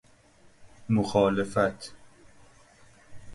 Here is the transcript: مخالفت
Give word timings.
مخالفت 0.89 1.93